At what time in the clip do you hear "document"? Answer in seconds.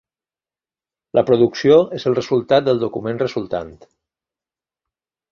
2.85-3.21